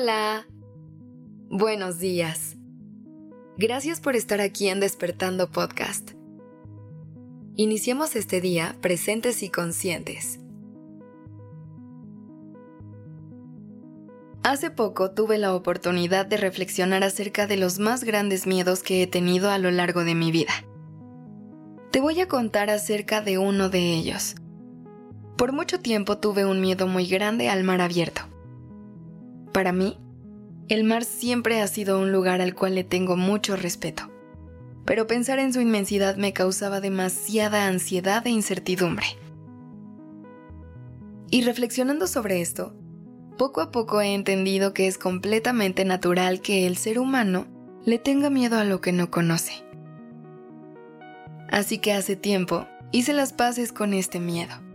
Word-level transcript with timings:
Hola. 0.00 0.46
Buenos 1.50 1.98
días. 1.98 2.56
Gracias 3.56 4.00
por 4.00 4.14
estar 4.14 4.40
aquí 4.40 4.68
en 4.68 4.78
Despertando 4.78 5.50
Podcast. 5.50 6.12
Iniciemos 7.56 8.14
este 8.14 8.40
día 8.40 8.76
presentes 8.80 9.42
y 9.42 9.50
conscientes. 9.50 10.38
Hace 14.44 14.70
poco 14.70 15.10
tuve 15.10 15.36
la 15.36 15.52
oportunidad 15.52 16.26
de 16.26 16.36
reflexionar 16.36 17.02
acerca 17.02 17.48
de 17.48 17.56
los 17.56 17.80
más 17.80 18.04
grandes 18.04 18.46
miedos 18.46 18.84
que 18.84 19.02
he 19.02 19.08
tenido 19.08 19.50
a 19.50 19.58
lo 19.58 19.72
largo 19.72 20.04
de 20.04 20.14
mi 20.14 20.30
vida. 20.30 20.52
Te 21.90 22.00
voy 22.00 22.20
a 22.20 22.28
contar 22.28 22.70
acerca 22.70 23.20
de 23.20 23.38
uno 23.38 23.68
de 23.68 23.94
ellos. 23.94 24.36
Por 25.36 25.52
mucho 25.52 25.80
tiempo 25.80 26.18
tuve 26.18 26.44
un 26.44 26.60
miedo 26.60 26.86
muy 26.86 27.08
grande 27.08 27.48
al 27.48 27.64
mar 27.64 27.80
abierto. 27.80 28.27
Para 29.58 29.72
mí, 29.72 29.98
el 30.68 30.84
mar 30.84 31.04
siempre 31.04 31.60
ha 31.60 31.66
sido 31.66 31.98
un 31.98 32.12
lugar 32.12 32.40
al 32.40 32.54
cual 32.54 32.76
le 32.76 32.84
tengo 32.84 33.16
mucho 33.16 33.56
respeto, 33.56 34.04
pero 34.84 35.08
pensar 35.08 35.40
en 35.40 35.52
su 35.52 35.60
inmensidad 35.60 36.14
me 36.16 36.32
causaba 36.32 36.80
demasiada 36.80 37.66
ansiedad 37.66 38.24
e 38.24 38.30
incertidumbre. 38.30 39.04
Y 41.28 41.42
reflexionando 41.42 42.06
sobre 42.06 42.40
esto, 42.40 42.72
poco 43.36 43.60
a 43.60 43.72
poco 43.72 44.00
he 44.00 44.14
entendido 44.14 44.74
que 44.74 44.86
es 44.86 44.96
completamente 44.96 45.84
natural 45.84 46.40
que 46.40 46.68
el 46.68 46.76
ser 46.76 47.00
humano 47.00 47.48
le 47.84 47.98
tenga 47.98 48.30
miedo 48.30 48.58
a 48.58 48.64
lo 48.64 48.80
que 48.80 48.92
no 48.92 49.10
conoce. 49.10 49.64
Así 51.50 51.78
que 51.78 51.94
hace 51.94 52.14
tiempo 52.14 52.68
hice 52.92 53.12
las 53.12 53.32
paces 53.32 53.72
con 53.72 53.92
este 53.92 54.20
miedo 54.20 54.67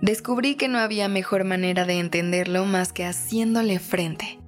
descubrí 0.00 0.56
que 0.56 0.68
no 0.68 0.78
había 0.78 1.08
mejor 1.08 1.44
manera 1.44 1.84
de 1.84 1.98
entenderlo 1.98 2.64
más 2.64 2.92
que 2.92 3.04
haciéndole 3.04 3.78
frente. 3.78 4.38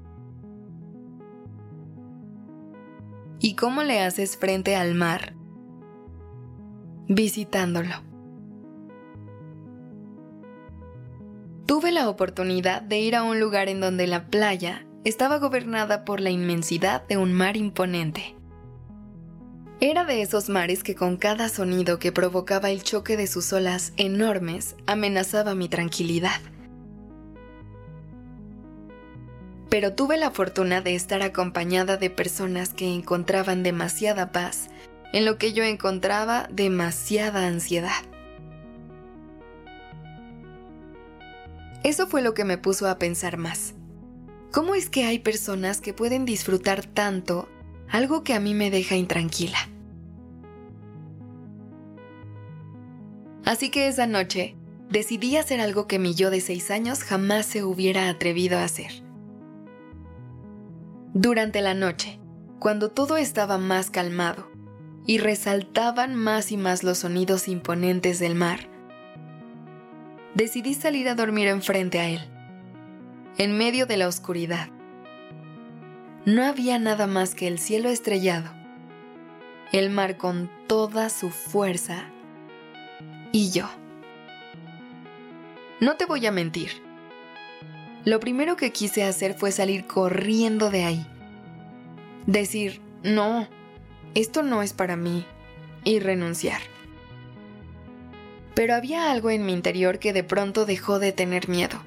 ¿Y 3.40 3.54
cómo 3.54 3.82
le 3.82 4.00
haces 4.00 4.36
frente 4.36 4.76
al 4.76 4.94
mar? 4.94 5.34
Visitándolo. 7.08 7.94
Tuve 11.66 11.92
la 11.92 12.08
oportunidad 12.08 12.82
de 12.82 13.00
ir 13.00 13.16
a 13.16 13.22
un 13.22 13.40
lugar 13.40 13.68
en 13.68 13.80
donde 13.80 14.06
la 14.06 14.26
playa 14.26 14.86
estaba 15.04 15.38
gobernada 15.38 16.04
por 16.04 16.20
la 16.20 16.30
inmensidad 16.30 17.06
de 17.06 17.16
un 17.16 17.32
mar 17.32 17.56
imponente. 17.56 18.36
Era 19.82 20.04
de 20.04 20.20
esos 20.20 20.50
mares 20.50 20.82
que 20.82 20.94
con 20.94 21.16
cada 21.16 21.48
sonido 21.48 21.98
que 21.98 22.12
provocaba 22.12 22.68
el 22.70 22.82
choque 22.82 23.16
de 23.16 23.26
sus 23.26 23.50
olas 23.54 23.94
enormes 23.96 24.76
amenazaba 24.86 25.54
mi 25.54 25.70
tranquilidad. 25.70 26.38
Pero 29.70 29.94
tuve 29.94 30.18
la 30.18 30.32
fortuna 30.32 30.82
de 30.82 30.94
estar 30.94 31.22
acompañada 31.22 31.96
de 31.96 32.10
personas 32.10 32.74
que 32.74 32.92
encontraban 32.92 33.62
demasiada 33.62 34.32
paz 34.32 34.68
en 35.14 35.24
lo 35.24 35.38
que 35.38 35.54
yo 35.54 35.64
encontraba 35.64 36.46
demasiada 36.52 37.46
ansiedad. 37.46 38.02
Eso 41.84 42.06
fue 42.06 42.20
lo 42.20 42.34
que 42.34 42.44
me 42.44 42.58
puso 42.58 42.86
a 42.86 42.98
pensar 42.98 43.38
más. 43.38 43.72
¿Cómo 44.52 44.74
es 44.74 44.90
que 44.90 45.04
hay 45.04 45.20
personas 45.20 45.80
que 45.80 45.94
pueden 45.94 46.26
disfrutar 46.26 46.84
tanto 46.84 47.48
algo 47.90 48.22
que 48.22 48.34
a 48.34 48.40
mí 48.40 48.54
me 48.54 48.70
deja 48.70 48.96
intranquila. 48.96 49.58
Así 53.44 53.70
que 53.70 53.88
esa 53.88 54.06
noche 54.06 54.56
decidí 54.88 55.36
hacer 55.36 55.60
algo 55.60 55.86
que 55.86 55.98
mi 55.98 56.14
yo 56.14 56.30
de 56.30 56.40
seis 56.40 56.70
años 56.70 57.02
jamás 57.02 57.46
se 57.46 57.64
hubiera 57.64 58.08
atrevido 58.08 58.58
a 58.58 58.64
hacer. 58.64 59.02
Durante 61.14 61.60
la 61.60 61.74
noche, 61.74 62.20
cuando 62.60 62.90
todo 62.90 63.16
estaba 63.16 63.58
más 63.58 63.90
calmado 63.90 64.48
y 65.06 65.18
resaltaban 65.18 66.14
más 66.14 66.52
y 66.52 66.56
más 66.56 66.84
los 66.84 66.98
sonidos 66.98 67.48
imponentes 67.48 68.20
del 68.20 68.36
mar, 68.36 68.68
decidí 70.34 70.74
salir 70.74 71.08
a 71.08 71.16
dormir 71.16 71.48
enfrente 71.48 71.98
a 71.98 72.08
él, 72.08 72.20
en 73.36 73.58
medio 73.58 73.86
de 73.86 73.96
la 73.96 74.06
oscuridad 74.06 74.70
no 76.24 76.44
había 76.44 76.78
nada 76.78 77.06
más 77.06 77.34
que 77.34 77.48
el 77.48 77.58
cielo 77.58 77.88
estrellado, 77.88 78.50
el 79.72 79.90
mar 79.90 80.16
con 80.16 80.50
toda 80.66 81.08
su 81.08 81.30
fuerza 81.30 82.04
y 83.32 83.50
yo. 83.50 83.68
No 85.80 85.96
te 85.96 86.04
voy 86.04 86.26
a 86.26 86.32
mentir. 86.32 86.70
Lo 88.04 88.20
primero 88.20 88.56
que 88.56 88.72
quise 88.72 89.04
hacer 89.04 89.34
fue 89.34 89.50
salir 89.50 89.86
corriendo 89.86 90.70
de 90.70 90.84
ahí. 90.84 91.06
Decir, 92.26 92.80
no, 93.02 93.48
esto 94.14 94.42
no 94.42 94.62
es 94.62 94.72
para 94.72 94.96
mí, 94.96 95.24
y 95.84 96.00
renunciar. 96.00 96.60
Pero 98.54 98.74
había 98.74 99.10
algo 99.10 99.30
en 99.30 99.46
mi 99.46 99.52
interior 99.52 99.98
que 99.98 100.12
de 100.12 100.24
pronto 100.24 100.66
dejó 100.66 100.98
de 100.98 101.12
tener 101.12 101.48
miedo. 101.48 101.82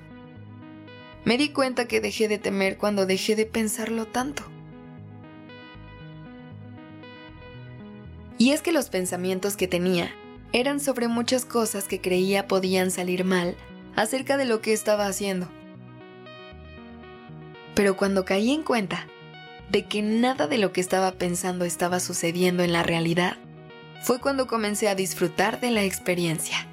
Me 1.25 1.37
di 1.37 1.49
cuenta 1.49 1.87
que 1.87 2.01
dejé 2.01 2.27
de 2.27 2.37
temer 2.37 2.77
cuando 2.77 3.05
dejé 3.05 3.35
de 3.35 3.45
pensarlo 3.45 4.05
tanto. 4.05 4.43
Y 8.37 8.51
es 8.51 8.61
que 8.61 8.73
los 8.73 8.89
pensamientos 8.89 9.55
que 9.55 9.69
tenía 9.69 10.13
eran 10.51 10.81
sobre 10.81 11.07
muchas 11.07 11.45
cosas 11.45 11.87
que 11.87 12.01
creía 12.01 12.47
podían 12.47 12.91
salir 12.91 13.23
mal 13.23 13.55
acerca 13.95 14.35
de 14.35 14.45
lo 14.45 14.59
que 14.59 14.73
estaba 14.73 15.07
haciendo. 15.07 15.47
Pero 17.73 17.95
cuando 17.95 18.25
caí 18.25 18.51
en 18.51 18.63
cuenta 18.63 19.07
de 19.71 19.85
que 19.85 20.01
nada 20.01 20.47
de 20.47 20.57
lo 20.57 20.73
que 20.73 20.81
estaba 20.81 21.13
pensando 21.13 21.63
estaba 21.63 22.01
sucediendo 22.01 22.63
en 22.63 22.73
la 22.73 22.83
realidad, 22.83 23.37
fue 24.01 24.19
cuando 24.19 24.45
comencé 24.45 24.89
a 24.89 24.95
disfrutar 24.95 25.61
de 25.61 25.71
la 25.71 25.83
experiencia 25.83 26.67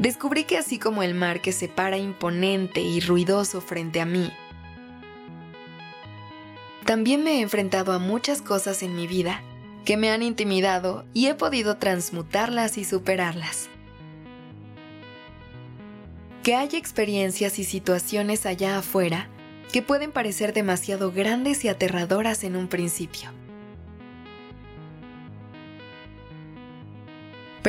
descubrí 0.00 0.44
que 0.44 0.56
así 0.56 0.78
como 0.78 1.02
el 1.02 1.14
mar 1.14 1.42
que 1.42 1.52
se 1.52 1.68
para 1.68 1.98
imponente 1.98 2.80
y 2.80 3.00
ruidoso 3.00 3.60
frente 3.60 4.00
a 4.00 4.06
mí, 4.06 4.32
también 6.86 7.22
me 7.22 7.34
he 7.34 7.40
enfrentado 7.42 7.92
a 7.92 7.98
muchas 7.98 8.40
cosas 8.42 8.82
en 8.82 8.96
mi 8.96 9.06
vida 9.06 9.42
que 9.84 9.96
me 9.96 10.10
han 10.10 10.22
intimidado 10.22 11.04
y 11.12 11.26
he 11.26 11.34
podido 11.34 11.76
transmutarlas 11.76 12.78
y 12.78 12.84
superarlas. 12.84 13.68
Que 16.42 16.54
hay 16.54 16.70
experiencias 16.72 17.58
y 17.58 17.64
situaciones 17.64 18.46
allá 18.46 18.78
afuera 18.78 19.28
que 19.70 19.82
pueden 19.82 20.12
parecer 20.12 20.54
demasiado 20.54 21.12
grandes 21.12 21.64
y 21.64 21.68
aterradoras 21.68 22.42
en 22.42 22.56
un 22.56 22.68
principio. 22.68 23.30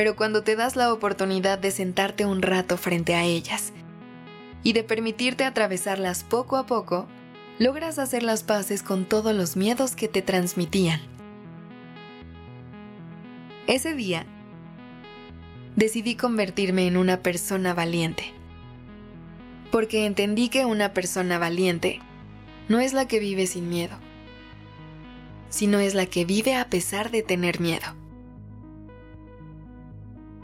Pero 0.02 0.16
cuando 0.16 0.42
te 0.42 0.56
das 0.56 0.74
la 0.74 0.92
oportunidad 0.92 1.60
de 1.60 1.70
sentarte 1.70 2.26
un 2.26 2.42
rato 2.42 2.76
frente 2.76 3.14
a 3.14 3.22
ellas 3.22 3.72
y 4.64 4.72
de 4.72 4.82
permitirte 4.82 5.44
atravesarlas 5.44 6.24
poco 6.24 6.56
a 6.56 6.66
poco, 6.66 7.06
logras 7.60 8.00
hacer 8.00 8.24
las 8.24 8.42
paces 8.42 8.82
con 8.82 9.04
todos 9.04 9.32
los 9.32 9.56
miedos 9.56 9.94
que 9.94 10.08
te 10.08 10.20
transmitían. 10.20 11.00
Ese 13.68 13.94
día, 13.94 14.26
decidí 15.76 16.16
convertirme 16.16 16.88
en 16.88 16.96
una 16.96 17.20
persona 17.20 17.72
valiente, 17.72 18.24
porque 19.70 20.04
entendí 20.04 20.48
que 20.48 20.64
una 20.64 20.94
persona 20.94 21.38
valiente 21.38 22.00
no 22.68 22.80
es 22.80 22.92
la 22.92 23.06
que 23.06 23.20
vive 23.20 23.46
sin 23.46 23.68
miedo, 23.68 23.96
sino 25.48 25.78
es 25.78 25.94
la 25.94 26.06
que 26.06 26.24
vive 26.24 26.56
a 26.56 26.68
pesar 26.68 27.12
de 27.12 27.22
tener 27.22 27.60
miedo. 27.60 28.01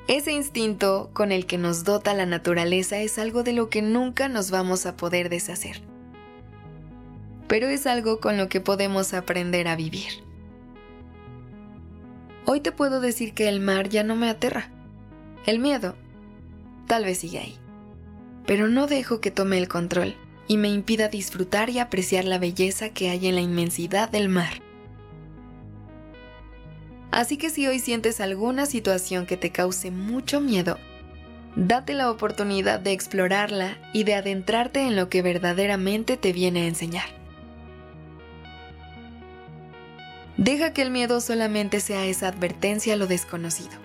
Ese 0.09 0.33
instinto 0.33 1.11
con 1.13 1.33
el 1.33 1.45
que 1.45 1.59
nos 1.59 1.85
dota 1.85 2.15
la 2.15 2.25
naturaleza 2.25 2.99
es 2.99 3.19
algo 3.19 3.43
de 3.43 3.53
lo 3.53 3.69
que 3.69 3.83
nunca 3.83 4.31
nos 4.31 4.51
vamos 4.51 4.87
a 4.87 4.97
poder 4.97 5.29
deshacer. 5.29 5.83
Pero 7.47 7.69
es 7.69 7.87
algo 7.87 8.19
con 8.19 8.39
lo 8.39 8.49
que 8.49 8.63
podemos 8.63 9.13
aprender 9.13 9.69
a 9.69 9.77
vivir. 9.77 10.25
Hoy 12.47 12.61
te 12.61 12.73
puedo 12.73 13.03
decir 13.03 13.35
que 13.35 13.51
el 13.51 13.61
mar 13.61 13.91
ya 13.91 14.03
no 14.03 14.17
me 14.17 14.31
aterra. 14.31 14.71
El 15.45 15.59
miedo 15.59 15.95
tal 16.87 17.05
vez 17.05 17.19
sigue 17.19 17.41
ahí. 17.41 17.59
Pero 18.47 18.69
no 18.69 18.87
dejo 18.87 19.21
que 19.21 19.31
tome 19.31 19.59
el 19.59 19.69
control 19.69 20.17
y 20.47 20.57
me 20.57 20.71
impida 20.71 21.09
disfrutar 21.09 21.69
y 21.69 21.81
apreciar 21.81 22.25
la 22.25 22.39
belleza 22.39 22.89
que 22.89 23.11
hay 23.11 23.27
en 23.27 23.35
la 23.35 23.43
inmensidad 23.43 24.09
del 24.09 24.31
mar. 24.31 24.63
Así 27.19 27.37
que 27.37 27.51
si 27.51 27.67
hoy 27.67 27.81
sientes 27.81 28.21
alguna 28.21 28.65
situación 28.65 29.27
que 29.27 29.37
te 29.37 29.51
cause 29.51 29.91
mucho 29.91 30.41
miedo, 30.41 30.79
date 31.57 31.93
la 31.93 32.13
oportunidad 32.13 32.79
de 32.79 32.93
explorarla 32.93 33.77
y 33.93 34.05
de 34.05 34.15
adentrarte 34.15 34.83
en 34.83 34.95
lo 34.95 35.09
que 35.09 35.21
verdaderamente 35.21 36.17
te 36.17 36.33
viene 36.33 36.61
a 36.61 36.67
enseñar. 36.69 37.07
Deja 40.37 40.73
que 40.73 40.83
el 40.83 40.93
miedo 40.93 41.21
solamente 41.21 41.81
sea 41.81 42.07
esa 42.07 42.29
advertencia 42.29 42.95
a 42.95 42.97
lo 42.97 43.09
desconocido, 43.09 43.77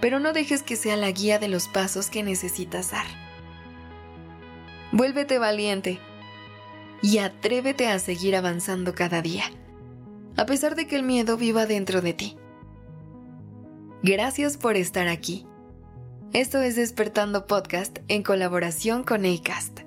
pero 0.00 0.18
no 0.18 0.32
dejes 0.32 0.62
que 0.62 0.76
sea 0.76 0.96
la 0.96 1.10
guía 1.10 1.38
de 1.38 1.48
los 1.48 1.68
pasos 1.68 2.08
que 2.08 2.22
necesitas 2.22 2.92
dar. 2.92 3.04
Vuélvete 4.90 5.36
valiente 5.36 5.98
y 7.02 7.18
atrévete 7.18 7.88
a 7.88 7.98
seguir 7.98 8.34
avanzando 8.34 8.94
cada 8.94 9.20
día, 9.20 9.44
a 10.38 10.46
pesar 10.46 10.76
de 10.76 10.86
que 10.86 10.96
el 10.96 11.02
miedo 11.02 11.36
viva 11.36 11.66
dentro 11.66 12.00
de 12.00 12.14
ti. 12.14 12.38
Gracias 14.06 14.58
por 14.58 14.76
estar 14.76 15.08
aquí. 15.08 15.46
Esto 16.34 16.60
es 16.60 16.76
Despertando 16.76 17.46
Podcast 17.46 18.00
en 18.08 18.22
colaboración 18.22 19.02
con 19.02 19.24
ACAST. 19.24 19.80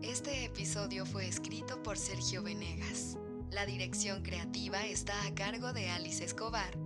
Este 0.00 0.46
episodio 0.46 1.04
fue 1.04 1.28
escrito 1.28 1.82
por 1.82 1.98
Sergio 1.98 2.42
Venegas. 2.42 3.18
La 3.50 3.66
dirección 3.66 4.22
creativa 4.22 4.86
está 4.86 5.12
a 5.26 5.34
cargo 5.34 5.74
de 5.74 5.90
Alice 5.90 6.24
Escobar 6.24 6.78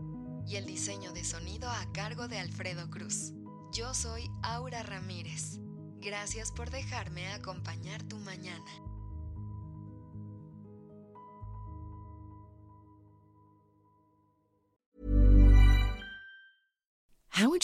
y 0.44 0.56
el 0.56 0.66
diseño 0.66 1.12
de 1.12 1.22
sonido 1.22 1.70
a 1.70 1.92
cargo 1.92 2.26
de 2.26 2.40
Alfredo 2.40 2.90
Cruz. 2.90 3.34
Yo 3.72 3.94
soy 3.94 4.28
Aura 4.42 4.82
Ramírez. 4.82 5.60
Gracias 6.00 6.50
por 6.50 6.70
dejarme 6.70 7.28
acompañar 7.28 8.02
tu 8.02 8.18
mañana. 8.18 8.87